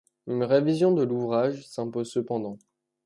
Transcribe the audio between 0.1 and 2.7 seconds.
Une révision de l’ouvrage s’impose cependant.